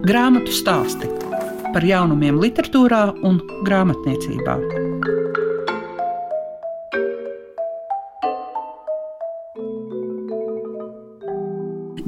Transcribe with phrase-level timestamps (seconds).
[0.00, 1.04] Grāmatu stāsti
[1.74, 3.36] par jaunumiem, literatūrā un
[3.66, 4.54] grāmatniecībā.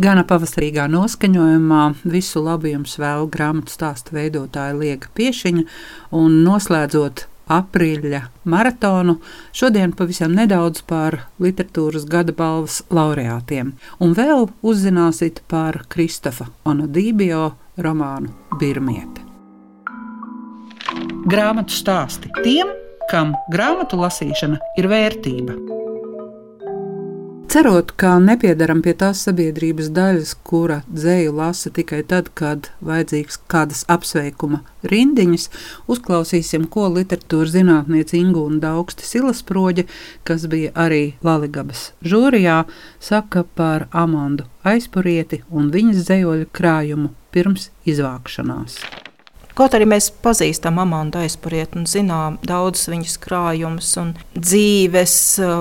[0.00, 5.68] Gana pavasarīgā noskaņojumā visu labu jums vēl grāmatu stāstu veidotāja Liega Piešiņa
[6.16, 9.18] un noslēdzot aprīļa maratonu.
[9.52, 17.50] Šodien pavisam nedaudz par literatūras gada balvas laureātiem, un vēl uzzināsiet par Kristofa Onodībio
[17.80, 19.22] romānu Birmiete.
[21.28, 22.68] Grāmatu stāsti tiem,
[23.10, 25.81] kam grāmatu lasīšana ir vērtība.
[27.52, 33.82] Cerot, ka nepiedaram pie tās sabiedrības daļas, kura dzēju lasa tikai tad, kad vajadzīgs kādas
[33.92, 35.44] apsveikuma rindiņas,
[35.92, 39.84] uzklausīsim, ko literatūras zinātniece Ingūna Daugsti Silasproģe,
[40.24, 42.62] kas bija arī Laligabas žūrijā,
[42.96, 48.80] saka par Amandu aizpurieti un viņas dzējoļu krājumu pirms izvākšanās.
[49.58, 55.16] Kaut arī mēs pazīstam Amandu aizpuriet un zinām daudzus viņas krājumus un dzīves,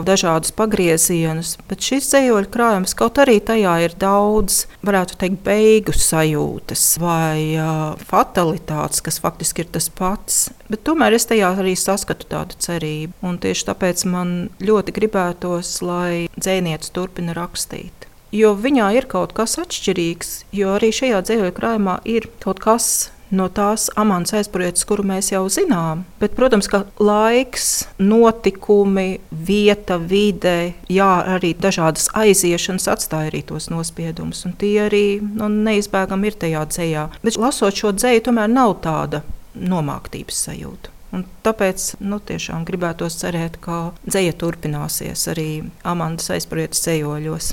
[0.07, 6.85] dažādus pagriezienus, bet šis dzējoļu krājums kaut arī tajā ir daudz, varētu teikt, beigu sajūtas
[7.03, 10.41] vai uh, fatalitātes, kas faktiski ir tas pats.
[10.71, 13.17] Bet tomēr es tajā arī saskatu tādu cerību.
[13.27, 18.07] Un tieši tāpēc man ļoti gribētos, lai dzēniece turpina rakstīt.
[18.31, 23.47] Jo viņā ir kaut kas atšķirīgs, jo arī šajā dzīslu krājumā ir kaut kas no
[23.51, 26.03] tās amants aizpūrietas, kuru mēs jau zinām.
[26.21, 34.45] Bet, protams, ka laiks, notikumi, vieta, vide, jā, arī dažādas aiziešanas atstāja arī tos nospiedumus.
[34.47, 37.05] Un tie arī nu, neizbēgami ir tajā dzējā.
[37.25, 39.23] Bet lasot šo dzēju, tomēr nav tāda
[39.55, 40.95] nomāktības sajūta.
[41.11, 45.49] Un tāpēc nu, tiešām gribētos cerēt, ka dzēja turpināsies arī
[45.83, 47.51] Amandas aizpūrietas ceļojos.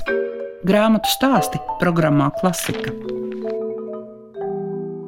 [0.67, 3.18] Grāmatu stāsti programmā Klasika.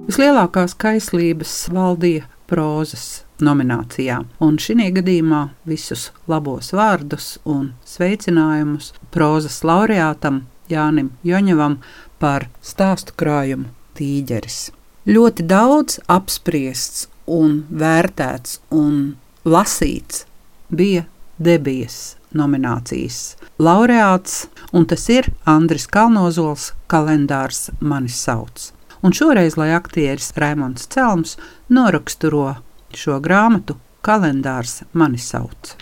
[0.02, 10.42] Vislielākās kaislības valdīja prozas nominācijā, un šī gadījumā visus labos vārdus un sveicinājumus prozas laureātam
[10.72, 11.78] Jānim Joņevam
[12.18, 14.72] par stāstu krājumu Tīģeris.
[15.06, 19.16] Ļoti daudz apspriests un vērtēts un
[19.46, 20.26] lasīts
[20.74, 21.06] bija
[21.38, 30.32] debijas nominācijas laureāts, un tas ir Andris Kalnozols kalendārs Mani sauc un šoreiz, lai aktieris
[30.36, 31.38] Raimons Celms
[31.70, 32.56] noraksturo
[32.98, 35.76] šo grāmatu, kalendārs mani sauc.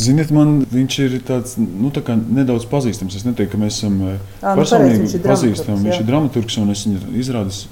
[0.00, 3.16] Ziniet, man viņš ir tāds nu, tā nedaudz pazīstams.
[3.18, 5.88] Es neteiktu, ka mēs esam eh, à, nu, personīgi pazīstami.
[5.88, 7.64] Viņš ir dramaturgs un es viņu izrādījis,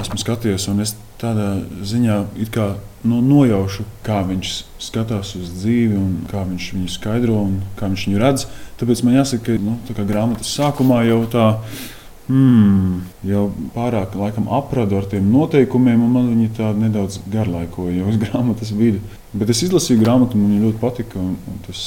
[0.00, 0.66] esmu skatījies.
[0.82, 1.50] Es tādā
[1.86, 2.16] ziņā
[2.52, 2.70] kā,
[3.06, 4.54] nu, nojaušu, kā viņš
[4.88, 8.48] skatās uz dzīvi, un kā viņš viņu skaidro un kā viņš viņu redz.
[8.80, 11.95] Tāpēc man jāsaka, ka nu, tā grāmatas sākumā jau tā ir
[12.26, 13.44] Hmm, jau
[13.74, 18.74] pārāk laikam, apradu ar tiem noteikumiem, un man viņi tā nedaudz garlaikoja jau uz grāmatas
[18.74, 19.02] vidi.
[19.36, 21.20] Bet es izlasīju grāmatu, man ļoti patika.
[21.20, 21.80] Un, un tas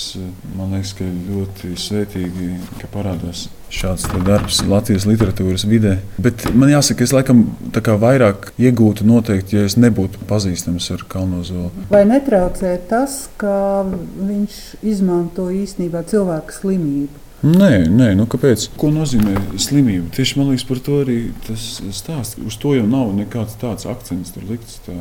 [0.55, 2.49] man liekas, ka ļoti svētīgi,
[2.79, 5.97] ka parādās šāds darbs Latvijas literatūras vidē.
[6.21, 11.87] Bet man jāsaka, es laikam vairāk iegūtu noteikti, ja es nebūtu pazīstams ar Kalnozolu.
[11.91, 14.59] Vai netraucē tas, ka viņš
[14.93, 17.28] izmanto īstenībā cilvēku slimību?
[17.39, 18.65] Nē, nē nu kāpēc?
[18.79, 20.09] Ko nozīmē slimība?
[20.11, 22.35] Tieši man liekas, par to arī tas stāsts.
[22.43, 24.81] Uz to jau nav nekāds tāds akcents likts.
[24.83, 24.97] Tā.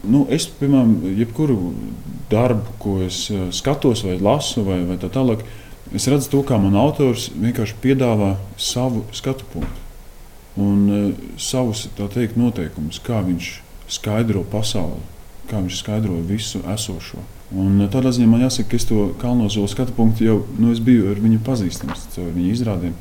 [0.00, 1.58] Nu, es, piemēram, jebkuru
[2.32, 5.44] darbu, ko es eh, skatos, vai lasu, vai, vai tā tālāk,
[5.92, 9.84] es redzu to, kā man autors vienkārši piedāvā savu skatu punktu
[10.56, 13.50] un uh, savus teikt, noteikumus, kā viņš
[13.92, 15.02] skaidro pasauli,
[15.50, 17.20] kā viņš skaidro visu esošo.
[17.54, 21.20] Un tādā ziņā man jāsaka, ka es to Kalnozola skatu punktu jau nu, biju ar
[21.22, 22.94] viņu pazīstams, caur viņa izrādēm,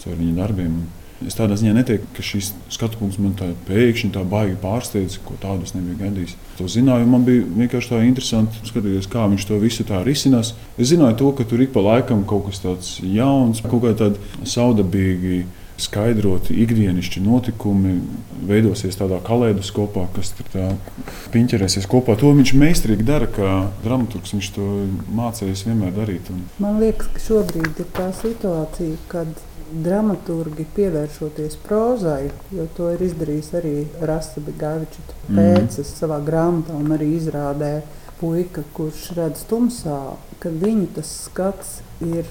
[0.00, 0.78] caur viņa darbiem.
[1.24, 5.36] Es tādā ziņā neteiktu, ka šis skatu punkts man tā pēkšņi tā baigi pārsteidz, ko
[5.40, 6.34] tādu es nebiju gaidījis.
[6.58, 10.54] To zināju, man bija vienkārši tā interesanti skatīties, kā viņš to visu tā risinās.
[10.76, 14.48] Es zināju to, ka tur ik pa laikam kaut kas tāds jauns, kaut kā tāda
[14.48, 15.44] saudabīga
[15.80, 17.94] skaidroti ikdienišķi notikumi,
[18.46, 20.30] veidosies tādā kaleidoskopā, kas
[21.34, 22.14] piņķerēsies kopā.
[22.20, 23.54] To viņš meistarīgi dara, kā
[23.86, 24.36] dramaturgs.
[24.36, 24.68] Viņš to
[25.16, 26.30] mācījās vienmēr darīt.
[26.34, 26.44] Un...
[26.62, 29.32] Man liekas, ka šobrīd ir tā situācija, kad
[29.74, 33.74] dramaturgi pievēršoties prozai, jo to ir izdarījis arī
[34.06, 35.38] Rasta Gāviča mhm.
[35.38, 35.96] pēcis mm.
[35.98, 37.74] savā grāmatā un arī izrādē
[38.20, 39.98] puika, kurš redz tumsā,
[40.38, 41.74] ka viņu tas skats
[42.04, 42.28] ir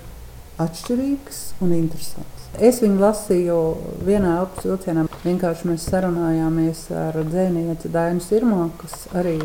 [0.62, 2.43] atšķirīgs un interesants.
[2.62, 3.60] Es viņu lasīju
[4.06, 5.08] vienā elpas vilcienā.
[5.24, 9.40] Vienkārši mēs sarunājāmies ar dzēnieci Dainu Sirmo, kas arī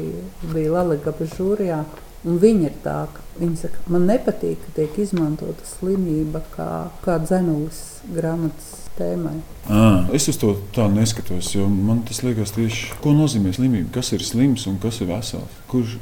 [0.53, 1.81] bija Latvijas žūrijā.
[2.29, 6.69] Un viņa ir tā, ka viņa saka, man nepatīk, ka tiek izmantota slimība kā,
[7.05, 7.79] kā dzenulis
[8.11, 9.39] grāmatas tēmai.
[9.71, 13.93] À, es uz to tā neskatos, jo man tas liekas tieši, ko nozīmē slimība.
[14.01, 15.61] Kas ir slims un kas ir vesels?
[15.71, 15.97] Kurš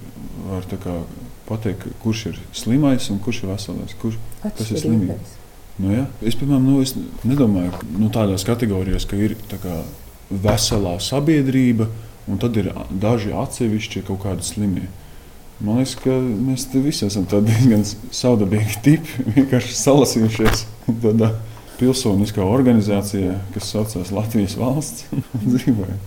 [0.48, 0.66] var
[1.46, 3.98] pateikt, kurš ir slimais un kurš ir veselais?
[4.00, 4.16] Kurš,
[4.46, 5.20] kas ir slimība?
[5.76, 6.06] Nu, ja?
[6.24, 6.94] Es, piemēram, nu, es
[7.26, 9.80] nedomāju nu, tādās kategorijās, ka ir kā,
[10.30, 11.88] veselā sabiedrība
[12.26, 14.86] un tad ir daži atsevišķi kaut kādi slimie.
[15.60, 20.66] Man liekas, ka mēs visi esam diezgan saudabīgi tipi, vienkārši salasījušies
[21.04, 21.34] tādā
[21.76, 25.08] pilsoniskā organizācijā, kas saucās Latvijas valsts,
[25.50, 26.00] dzīvoja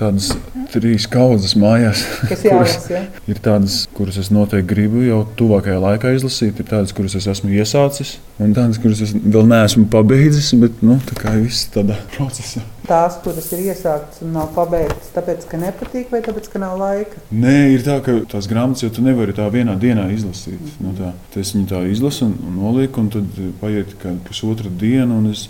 [0.00, 0.30] tādas
[0.72, 2.02] trīs kaudzes mājās.
[2.30, 3.02] Kas jālas, ja?
[3.30, 7.52] ir tādas, kuras es noteikti gribu jau tuvākajā laikā izlasīt, ir tādas, kuras es esmu
[7.58, 12.62] iesācis, un tādas, kuras es vēl neesmu pabeidzis, bet nu, tā kā viss tādā procesā.
[12.90, 17.22] Tās, kuras ir iesāktas un nav pabeigtas, tāpēc, ka nepatīk vai tāpēc, ka nav laika?
[17.30, 20.58] Nē, ir tā, ka tās grāmatas jau tu nevari tā vienā dienā izlasīt.
[20.58, 20.86] Mm -hmm.
[20.88, 25.14] nu, tā, es viņu tā izlasu un, un nolieku, un tad paiet kāda pusotra diena,
[25.14, 25.48] un es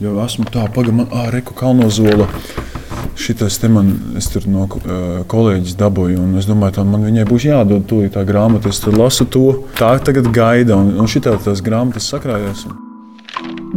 [0.00, 2.28] jau esmu tā, pagaidi, man, ah, reku kalnozola
[3.16, 3.92] šitas te man
[4.50, 8.72] no uh, kolēģis dabūju, un es domāju, ka man viņai būs jādod to tā grāmata.
[8.72, 9.46] Es lasu to,
[9.78, 12.66] tā tagad gaida, un, un šitā tās grāmatas sakrājās.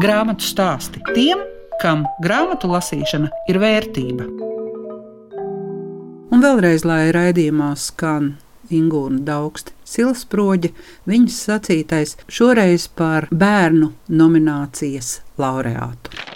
[0.02, 1.44] Grāmatu stāsti tiem,
[1.82, 4.28] kam grāmatu lasīšana ir vērtība.
[6.36, 8.34] Un vēlreiz, lai raidījumā skan
[8.74, 10.72] Ingūna Daugsti, Silas Proģa,
[11.08, 16.35] viņas sacītais šoreiz par bērnu nominācijas laureātu.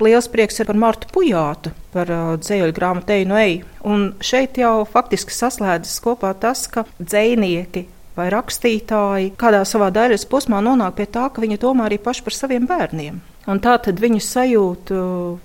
[0.00, 3.68] Liels prieks ir par Martu Pujātu, par uh, dzēļu grāmatu no Eju.
[3.84, 7.86] Un šeit jau faktiski saslēdzas kopā tas, ka dzēnieki
[8.16, 12.36] vai rakstītāji kādā savā daļas posmā nonāk pie tā, ka viņi domā arī paši par
[12.36, 13.20] saviem bērniem.
[13.50, 14.92] Un tā tad viņi sajūt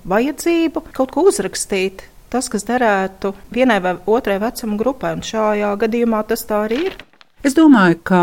[0.06, 6.22] vajadzību kaut ko uzrakstīt, tas, kas derētu vienai vai otrai vecuma grupai, un šajā gadījumā
[6.28, 6.98] tas tā arī ir.
[7.46, 8.20] Es domāju, ka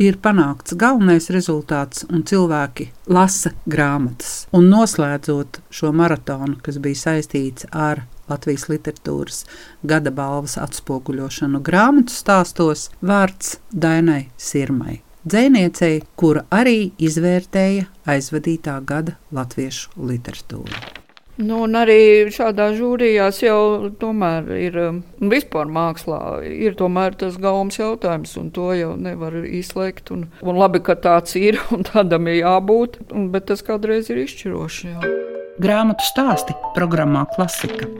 [0.00, 4.44] ir panākts galvenais rezultāts, un cilvēki lasa grāmatas.
[4.54, 9.42] Un noslēdzot šo maratonu, kas bija saistīts ar Latvijas literatūras
[9.84, 15.02] gada balvas atspoguļošanu grāmatu stāstos, vārds Dainai Sirmai.
[15.24, 21.03] Dzēniecei, kura arī izvērtēja aizvadītā gada latviešu literatūru.
[21.34, 25.00] Nu, un arī šādā žūrijās jau tomēr ir um,
[25.32, 30.14] vispār mākslā, ir tomēr tas gaumas jautājums, un to jau nevar izslēgt.
[30.14, 34.22] Un, un labi, ka tāds ir, un tādam ir jābūt, un, bet tas kādreiz ir
[34.28, 34.92] izšķiroši.
[34.94, 35.14] Jā.
[35.62, 37.90] Grāmatu stāsti programmā Klasika.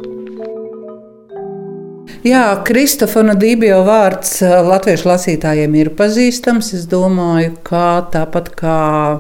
[2.25, 6.71] Jā, Kristofona Dībio vārds eh, latviešu lasītājiem ir pazīstams.
[6.79, 8.79] Es domāju, ka tāpat kā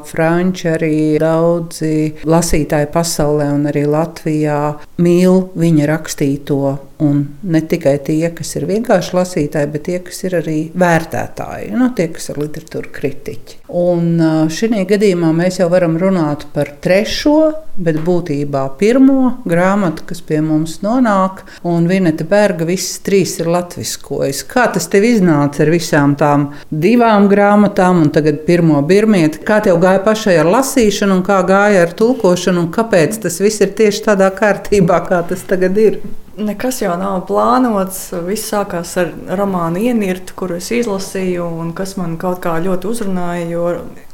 [0.08, 4.58] franči, arī daudzi lasītāji pasaulē un arī Latvijā
[5.04, 6.62] mīl viņa rakstīto
[7.04, 11.88] Un ne tikai tie, kas ir vienkārši lasītāji, bet tie, kas ir arī vērtētāji, nu,
[11.96, 13.58] tie, kas ir literatūra kritiķi.
[13.80, 14.14] Un
[14.54, 17.38] šī gadījumā mēs jau varam runāt par trešo,
[17.76, 21.42] bet būtībā pirmo grāmatu, kas pie mums nonāk.
[21.66, 24.44] Un Vineta Berga visas trīs ir latviskojas.
[24.48, 29.42] Kā tas tev iznāca ar visām tām divām grāmatām, un tagad pirmo birmieti?
[29.46, 33.64] Kā tev gāja pašai ar lasīšanu, un kā gāja ar tulkošanu, un kāpēc tas viss
[33.64, 36.02] ir tieši tādā kārtībā, kā tas tagad ir?
[36.34, 38.08] Nekas jau nav plānots.
[38.26, 43.44] Viss sākās ar romānu Ienirtu, kuru es izlasīju, un kas man kaut kā ļoti uzrunāja.
[43.52, 43.68] Jo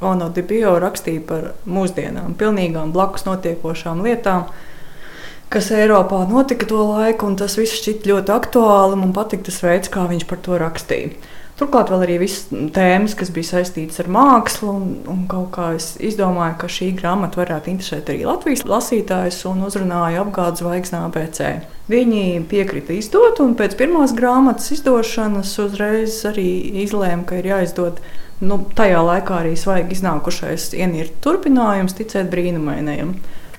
[0.05, 4.51] Ono Dibio rakstīja par mūsdienām, pilnīgām blakus notiekošām lietām,
[5.49, 9.01] kas Eiropā notika to laiku, un tas viss šķiet ļoti aktuāli.
[9.01, 11.15] Man patīk tas veids, kā viņš par to rakstīja.
[11.61, 14.71] Turklāt vēl arī visas tēmas, kas bija saistītas ar mākslu.
[14.73, 19.67] Un, un kaut kā es izdomāju, ka šī grāmata varētu interesēt arī Latvijas lasītājus un
[19.67, 21.51] uzrunāju apgādes zvaigznā ABC.
[21.93, 26.49] Viņi piekrita izdot, un pēc pirmās grāmatas izdošanas uzreiz arī
[26.87, 28.01] izlēma, ka ir jāizdod
[28.41, 33.19] nu, tajā laikā arī svaigi iznākušais ienirta turpinājums, ticēt brīnumainajam.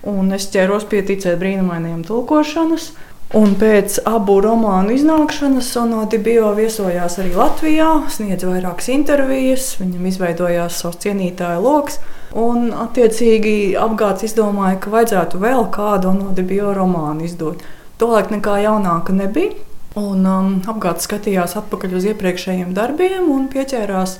[0.09, 2.95] Un es ķeros pie ticēt brīnumainajam tulkošanas.
[3.31, 10.79] Un pēc abu romānu iznākšanas Sonāti Bio viesojās arī Latvijā, sniedza vairākas intervijas, viņam izveidojās
[10.81, 12.01] savs cienītāju lokus.
[12.35, 17.63] Un, attiecīgi, apgāds izdomāja, ka vajadzētu vēl kādu Sonāti Bio romānu izdot.
[18.03, 19.55] Tolēk nekā jaunāka nebija.
[20.01, 24.17] Un um, apgāds skatījās atpakaļ uz iepriekšējiem darbiem un pieķērās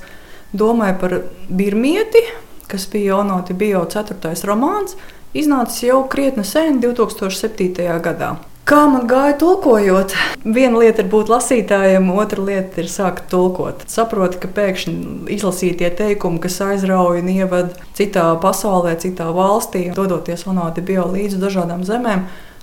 [0.56, 1.18] domai par
[1.52, 2.24] Birmieti,
[2.72, 4.32] kas bija Onoti Bio 4.
[4.48, 4.96] romāns,
[5.36, 8.00] iznācis jau krietni sen, 2007.
[8.04, 8.32] gadā.
[8.62, 10.12] Kā man gāja tulkojot?
[10.46, 13.82] Viena lieta ir būt lasītājam, otra lieta ir sākt tulkot.
[13.90, 14.94] Saproti, ka pēkšņi
[15.34, 21.82] izlasītie teikumi, kas aizrauja un ievada citā pasaulē, citā valstī, dodoties monēti bio līdz dažādām
[21.88, 22.22] zemēm,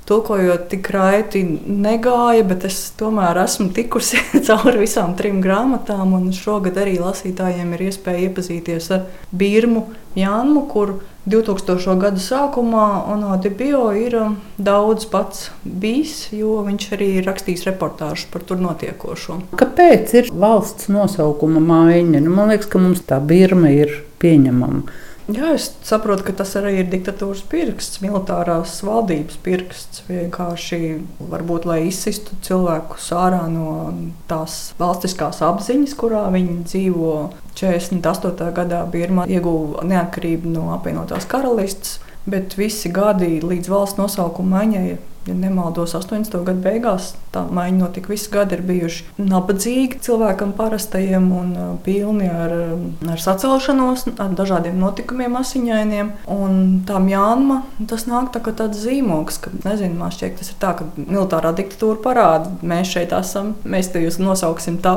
[0.10, 6.18] tulkojot tik raiti negāja, bet es tomēr esmu tikusi cauri visām trim grāmatām.
[6.36, 9.86] Šogad arī lasītājiem ir iespēja iepazīties ar Birmu
[10.18, 10.98] Jānu, kur
[11.30, 11.94] 2000.
[12.02, 18.32] gada sākumā Onādi Bio ir um, daudz pats bijis, jo viņš arī ir rakstījis reportāžu
[18.34, 19.38] par tur notiekošo.
[19.60, 22.24] Kāpēc ir valsts nosaukuma maiņa?
[22.26, 24.88] Nu, man liekas, ka mums tā Birma ir pieņemama.
[25.30, 30.02] Jā, es saprotu, ka tas arī ir diktatūras pirksts, militārās valdības pirksts.
[30.08, 30.80] Vienkārši
[31.30, 33.74] varbūt, lai izsistu cilvēkus ārā no
[34.32, 37.14] tās valstiskās apziņas, kurā viņi dzīvo.
[37.60, 38.50] 48.
[38.56, 42.00] gadā Birma ieguva neatkarību no apvienotās karalistes,
[42.32, 44.98] bet visi gadi līdz valsts nosaukuma maiņai
[45.30, 46.34] ja nemaldos, 80.
[46.46, 48.12] gadu beigās tā maiņa notika.
[48.14, 54.34] Visi gadi ir bijuši nabadzīgi cilvēkam, parastajiem un uh, pilni ar, um, ar sacelšanos, ar
[54.38, 56.14] dažādiem notikumiem, asiņainiem.
[56.34, 60.60] Un tā jānma, tas nāk tā kā tāds zīmogs, ka, nezinu, man šķiet, tas ir
[60.62, 64.96] tā, ka militārā diktatūra parāda, mēs šeit esam, mēs te jūs nosauksim tā,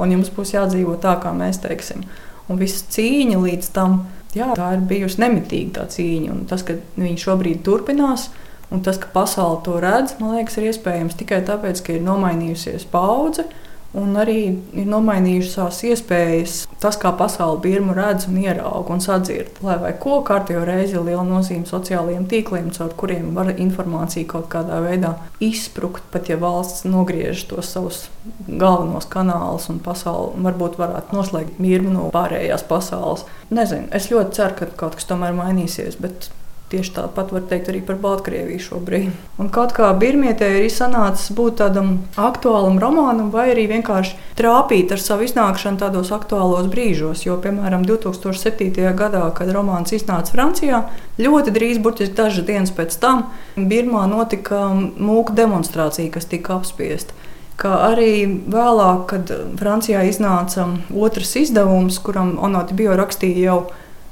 [0.00, 2.06] un jums būs jādzīvo tā, kā mēs teiksim.
[2.46, 4.04] Un viss cīņa līdz tam,
[4.36, 8.28] jā, tā ir bijusi nemitīga tā cīņa, un tas, ka viņi šobrīd turpinās,
[8.70, 12.88] Un tas, ka pasaule to redz, man liekas, ir iespējams tikai tāpēc, ka ir nomainījusies
[12.90, 13.46] paudze.
[13.96, 14.40] Un arī
[14.76, 19.56] ir nomainījušās iespējas, tas, kā pasaule birmu redz, un ierauga un sadzird.
[19.64, 24.50] Lai vai ko, kārtīgi reizi ir liela nozīme sociālajiem tīkliem, caur kuriem var informācija kaut
[24.52, 26.04] kādā veidā izsprukt.
[26.12, 28.04] Pat ja valsts nogriež tos savus
[28.46, 33.24] galvenos kanālus, un pasaule varbūt varētu noslēgt mieru no pārējās pasaules.
[33.48, 35.96] Nezinu, es ļoti ceru, ka kaut kas tomēr mainīsies.
[36.02, 36.28] Bet
[36.66, 39.12] Tieši tāpat var teikt arī par Baltkrieviju šobrīd.
[39.38, 44.98] Un kaut kā Birmietē ir sanācis būt tādam aktuālam romānam, vai arī vienkārši trāpīt ar
[44.98, 47.22] savu iznākšanu tādos aktuālos brīžos.
[47.22, 48.74] Jo, piemēram, 2007.
[48.98, 50.82] gadā, kad romāns iznāca Francijā,
[51.22, 57.14] ļoti drīz, burtiski dažas dienas pēc tam, Birmā notika mūka demonstrācija, kas tika apspiesta
[57.56, 63.60] kā arī vēlāk, kad Francijā iznāca otrs izdevums, kuram Onāti bija rakstīja jau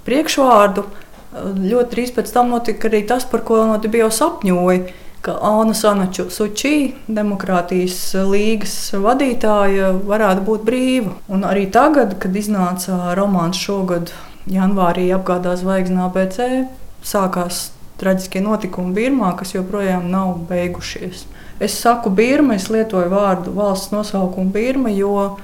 [0.07, 0.87] priekšvārdu,
[1.35, 5.01] Ļoti drīz pēc tam notika arī tas, par ko no bija sapņoja.
[5.25, 7.97] Ka Anna Sanaču Sučī, Demokrātijas
[8.29, 11.15] līgas vadītāja, varētu būt brīva.
[11.33, 14.13] Un arī tagad, kad iznāca romāns šogad,
[14.45, 16.69] janvārī apgādā zvaigznā ABC,
[17.01, 21.25] sākās traģiskie notikumi Birmā, kas joprojām nav beigušies.
[21.63, 25.39] Es saku Birma, es lietoju vārdu valsts nosaukumu Birma, jo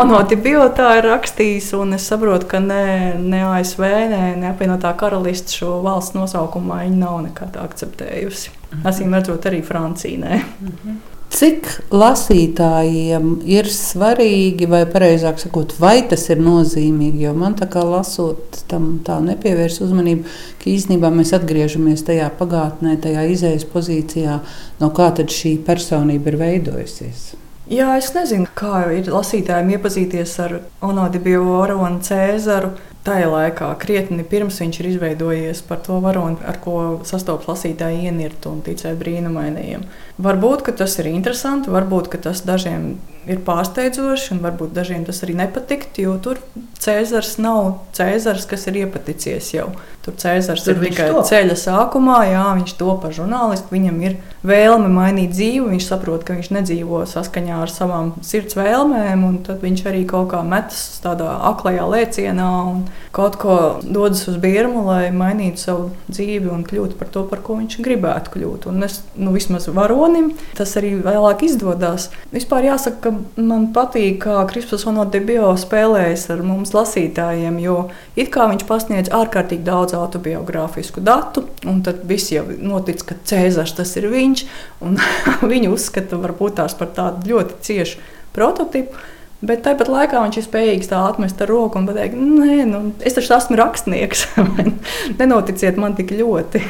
[0.00, 3.82] Onoti bija tā ir rakstījis, un es saprotu, ka ne, ne ASV,
[4.12, 8.54] ne, ne apvienotā karaliste šo valsts nosaukumu maiņu nav nekad akceptējusi.
[8.70, 8.86] Mhm.
[8.86, 10.18] Acīm redzot, arī Francija.
[10.22, 10.40] Ne.
[10.60, 11.02] Mhm.
[11.36, 17.24] Cik lasītājiem ir svarīgi, vai precīzāk sakot, vai tas ir nozīmīgi?
[17.26, 20.22] Jo man tā kā lasot, tam tā nepievērs uzmanību,
[20.62, 24.38] ka īstenībā mēs atgriežamies tajā pagātnē, tajā izējas pozīcijā,
[24.80, 27.26] no kā tad šī personība ir veidojusies.
[27.66, 30.52] Jā, es nezinu, kā ir lasītājiem iepazīties ar
[30.86, 32.68] Onādi Bioru un Cēzaru.
[33.06, 38.50] Tajā laikā, krietni pirms viņš ir izveidojies par to varoni, ar ko sastopas lasītāji ienirtu
[38.50, 39.84] un ticēja brīnumainajiem.
[40.26, 42.96] Varbūt tas ir interesanti, varbūt tas dažiem
[43.26, 46.40] ir pārsteidzoši, un varbūt dažiem tas arī nepatikt, jo tur
[46.78, 49.70] Cēzars nav Cēzars, kas ir iepaticies jau.
[50.04, 51.24] Tur Cēzars tur ir tikai to.
[51.26, 56.36] ceļa sākumā, jā, viņš to par žurnālistu, viņam ir vēlme mainīt dzīvi, viņš saprot, ka
[56.38, 61.32] viņš nedzīvo saskaņā ar savām sirds vēlmēm, un tad viņš arī kaut kā metas tādā
[61.50, 62.86] aklajā lēcienā un
[63.16, 67.56] kaut ko dodas uz birmu, lai mainītu savu dzīvi un kļūtu par to, par ko
[67.56, 68.66] viņš gribētu kļūt.
[68.68, 72.10] Un es, nu, vismaz varonim, tas arī vēlāk izdodas.
[72.34, 77.78] Vispār jāsaka, ka man patīk, kā Kristaps Onote bio spēlējas ar mums lasītājiem, jo
[78.20, 83.76] it kā viņš pasniedz ārkārtīgi daudz autobiogrāfisku datu, un tad viss jau notic, ka Cēzars
[83.80, 84.46] tas ir viņš,
[84.84, 85.00] un
[85.52, 88.04] viņu uzskata varbūt tās par tādu ļoti ciešu
[88.36, 89.06] prototipu.
[89.44, 93.18] Bet tāpat laikā viņš ir spējīgs tā atmest ar roku un pateikt, nē, nu, es
[93.18, 94.22] taču esmu rakstnieks.
[95.18, 96.62] Nenoticiet man tik ļoti.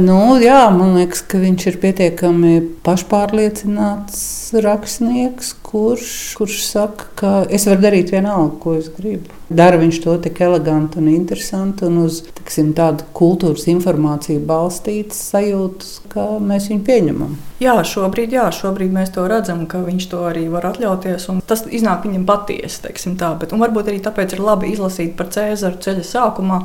[0.00, 2.54] Nu, jā, man liekas, ka viņš ir pietiekami
[2.86, 4.22] pašpārliecināts
[4.64, 9.32] rakstnieks, kurš, kurš saka, ka es varu darīt vienalga, ko es gribu.
[9.50, 15.90] Dara viņš to tik eleganti un interesanti un uz tiksim, tādu kultūras informāciju balstītas sajūtas,
[16.14, 17.34] ka mēs viņu pieņemam.
[17.64, 21.26] Jā, šobrīd, jā, šobrīd mēs to redzam, ka viņš to arī var atļauties.
[21.50, 23.34] Tas iznāk viņam patiesi, teiksim tā.
[23.40, 26.60] Bet, varbūt arī tāpēc ir labi izlasīt par Cēzaru ceļa sākumā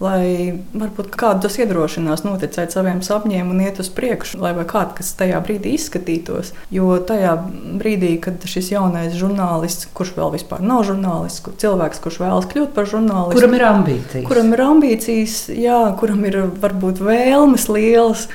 [0.00, 5.12] lai varbūt kādu tas iedrošinās noticēt saviem sapņiem un iet uz priekšu, lai kāds, kas
[5.18, 6.54] tajā brīdī izskatītos.
[6.72, 7.34] Jo tajā
[7.80, 12.72] brīdī, kad šis jaunais žurnālists, kurš vēl vispār nav žurnālists, kur cilvēks, kurš vēlas kļūt
[12.76, 18.28] par žurnālistu, kuram ir ambīcijas, kuram ir ambīcijas, jā, kuram ir varbūt vēlmes lielas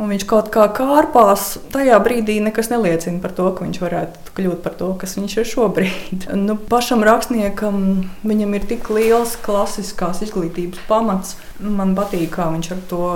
[0.00, 1.58] Un viņš kaut kā kārpās.
[1.74, 5.50] Tajā brīdī nekas neliecina par to, ka viņš varētu kļūt par to, kas viņš ir
[5.50, 6.26] šobrīd.
[6.40, 7.82] Nu, pašam rakstniekam
[8.26, 11.34] viņam ir tik liels klasiskās izglītības pamats.
[11.60, 13.10] Man patīk, kā viņš ar to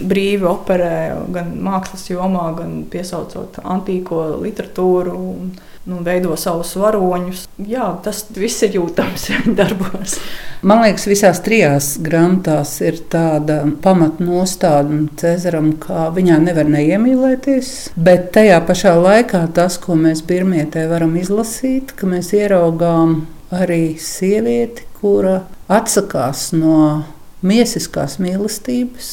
[0.00, 0.94] brīvi operē
[1.34, 5.12] gan mākslas jomā, gan piesaucot antīko literatūru.
[5.12, 5.52] Un,
[5.88, 7.46] nu, veido savus varoņus.
[7.68, 10.18] Jā, tas viss ir jūtams darbos.
[10.62, 17.72] Man liekas, visās trijās grāmatās ir tāda pamatnostāde Cezaram, ka viņā nevar neiemīlēties.
[17.96, 24.86] Bet tajā pašā laikā tas, ko mēs pirmietē varam izlasīt, ka mēs ieraugām arī sievieti,
[25.00, 27.02] kura atsakās no
[27.42, 29.12] miesiskās mīlestības,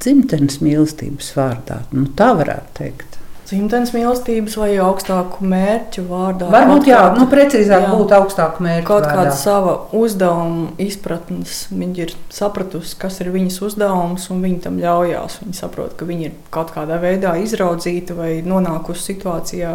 [0.00, 1.82] dzimtenes mīlestības vārdā.
[1.92, 3.17] Nu, tā varētu teikt
[3.48, 6.50] dzimtenes mīlestības vai augstāku mērķu vārdā.
[6.52, 8.86] Varbūt jā, kādu, nu, precīzāk jā, būtu augstāku mērķu.
[8.90, 9.22] Kaut vārdā.
[9.22, 11.62] kāda sava uzdevuma izpratnes.
[11.72, 15.40] Viņa ir sapratusi, kas ir viņas uzdevums, un viņa tam ļaujās.
[15.44, 19.74] Viņa saprot, ka viņa ir kaut kādā veidā izraudzīta vai nonākusi situācijā,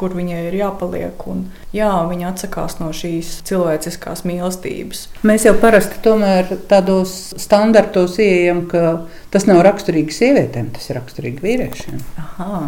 [0.00, 1.26] kur viņai ir jāpaliek.
[1.30, 1.44] Un,
[1.76, 5.06] jā, viņa atsakās no šīs cilvēciskās mīlestības.
[5.26, 6.00] Mēs jau parasti
[6.70, 12.00] tādos standartos ieejam, ka tas nav raksturīgi sievietēm, tas ir raksturīgi vīriešiem.
[12.18, 12.62] Aha,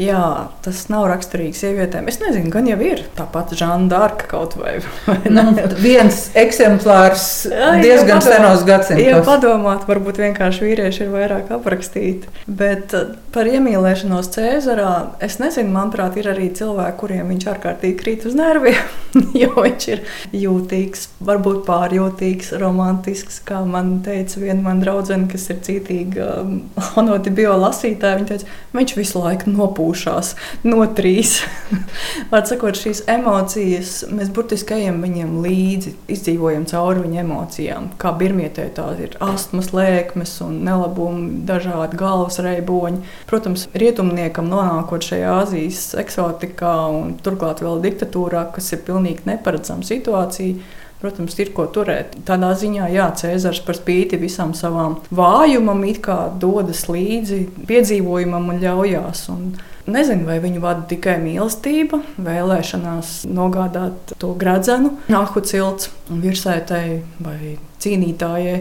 [0.00, 0.22] jā,
[0.64, 2.08] tas nav raksturīgi sievietēm.
[2.08, 4.78] Es nezinu, gan jau ir tāpat Žana Dārka kaut vai.
[5.08, 5.44] vai nu,
[5.82, 9.04] viens eksemplārs jā, diezgan padomāt, senos gadsimtos.
[9.04, 12.32] Jā, padomāt, varbūt vienkārši vīrieši ir vairāk aprakstīti.
[12.46, 17.96] Bet uh, par iemīlēšanos Cēzarā es nezinu, manuprāt, ir arī cilvēki cilvēki, kuriem viņš ārkārtīgi
[18.00, 18.76] krīt uz nerviem,
[19.40, 20.02] jo viņš ir
[20.36, 23.40] jūtīgs, varbūt pārjūtīgs, romantisks.
[23.46, 26.58] Kā man teica viena mana draudzene, kas ir cītīga um,
[26.92, 30.34] honoti biolasītāja, viņa teica, viņš visu laiku nopūšās
[30.68, 31.38] no trīs.
[32.32, 37.88] Vārds sakot, šīs emocijas, mēs burtiski ejam viņiem līdzi, izdzīvojam cauri viņa emocijām.
[38.00, 43.02] Kā birmietē tā ir astmas, lēkmes un nelabumi, dažādi galvas reiboņi.
[43.30, 49.86] Protams, rietumniekam nonākot šajā Āzijas eksotikā, Āfrikā un turklāt vēl diktatūrā, kas ir pilnīgi neparedzama
[49.86, 50.58] situācija.
[50.96, 52.14] Protams, ir ko turēt.
[52.24, 58.62] Tādā ziņā, jā, Cēzars par spīti visam savam vājumam, it kā dodas līdzi piedzīvojumam un
[58.62, 59.26] ļaujās.
[59.34, 59.50] Un
[59.86, 67.52] Nezinu, vai viņu vada tikai mīlestība, vēlēšanās nogādāt to gradzenu, nāku cilts virsētai vai
[67.84, 68.56] cīnītājai.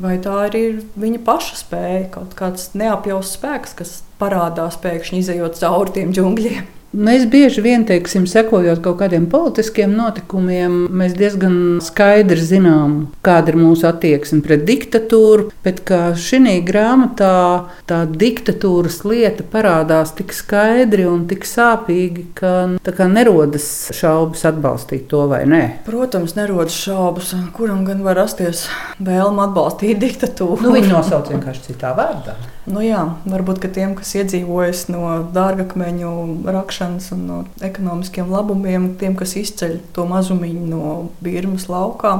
[0.00, 5.96] Vai tā ir viņa paša spēja, kaut kāds neapjausts spēks, kas parādās pēkšņi izējot cauri
[5.96, 6.68] tiem džungļiem?
[6.90, 13.60] Mēs bieži vien, teiksim, sekojot kaut kādiem politiskiem notikumiem, mēs diezgan skaidri zinām, kāda ir
[13.60, 15.52] mūsu attieksme pret diktatūru.
[15.62, 24.42] Bet šī grāmatā tā diktatūras lieta parādās tik skaidri un tik sāpīgi, ka nerodas šaubas
[24.50, 25.64] atbalstīt to vai nē.
[25.86, 27.36] Protams, nerodas šaubas.
[27.54, 28.66] Kuram gan var rasties
[28.98, 30.58] vēlme atbalstīt diktatūru?
[30.64, 32.34] Nu, viņi nosauc vienkārši citā vārdā.
[32.70, 35.02] Nu jā, varbūt tiem, kas iedzīvojas no
[35.34, 36.12] dārgakmeņu
[36.46, 42.14] rakšanas un no ekonomiskiem labumiem, tiem, kas izceļ to mazumiņu no Birmas laukā,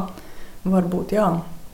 [0.66, 1.30] varbūt jā.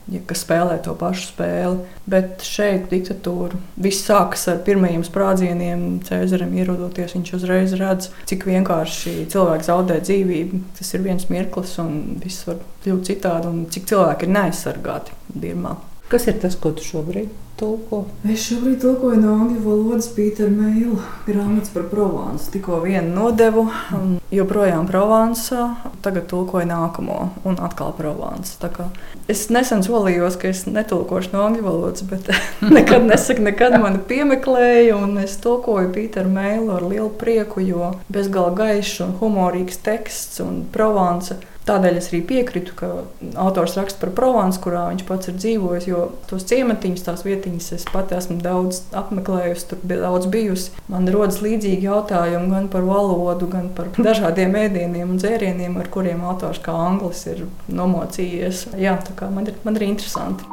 [0.07, 1.81] Ja, kas spēlē to pašu spēli.
[2.07, 5.81] Bet šeit diktatūra viss sākas ar pirmajiem sprādzieniem.
[6.07, 10.61] Cēzaram ierodoties, viņš uzreiz redz, cik vienkārši cilvēks zaudē dzīvību.
[10.79, 15.75] Tas ir viens mirklis, un viss var kļūt citādi, un cik cilvēki ir neaizsargāti Birmā.
[16.07, 18.03] Kas ir tas, ko tu šobrīd tulko?
[18.27, 22.51] Es šobrīd tulkoju no angļu valodas Pītera Meila grāmatas par Provansu.
[22.53, 23.65] Tikko vienu nodevu,
[24.33, 25.65] joprojām Provansā,
[26.05, 27.17] tagad tulkoju nākamo
[27.47, 28.69] un atkal Provansu.
[29.31, 32.29] Es nesen solījos, ka es netulkošu no angļu valodas, bet
[32.77, 38.61] nekad nesaku, nekad mani piemeklēja, un es tulkoju Pīteru Meilu ar lielu prieku, jo bezgalīgi
[38.61, 41.41] gaišs un humorīgs teksts un Provansa.
[41.67, 42.89] Tādēļ es arī piekrītu, ka
[43.43, 45.87] autors raksta par Provansu, kurā viņš pats ir dzīvojis.
[45.89, 50.71] Jo tos ciematiņus, tās vietiņas es pati esmu daudz apmeklējusi, tur bija daudz bijusi.
[50.87, 56.23] Man rodas līdzīgi jautājumi gan par valodu, gan par dažādiem ēdieniem un dzērieniem, ar kuriem
[56.27, 58.69] autors kā anglis ir nomocījies.
[58.79, 60.47] Jā, tā kā man ir, man ir interesanti.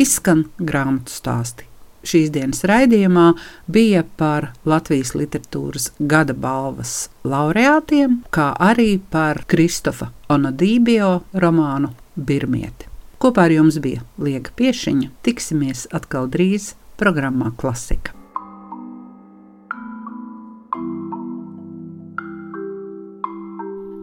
[0.00, 1.68] Izskan grāmatu stāstī
[2.06, 3.26] šīs dienas raidījumā
[3.72, 12.90] bija par Latvijas literatūras gada balvas laureātiem, kā arī par Kristofa Onodībio romānu Birmieti.
[13.22, 15.08] Kopā ar jums bija Liega Piešiņa.
[15.24, 18.12] Tiksimies atkal drīz programmā Klasika.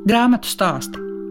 [0.03, 1.12] Grāmatu stāsti